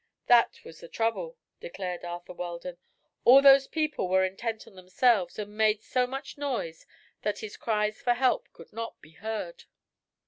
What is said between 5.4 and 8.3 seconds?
made so much noise that his cries for